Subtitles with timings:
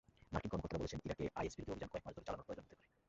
[0.33, 2.89] মার্কিন কর্মকর্তারা বলছেন, ইরাকে আইএসবিরোধী অভিযান কয়েক মাস ধরে চালানোর প্রয়োজন হতে পারে।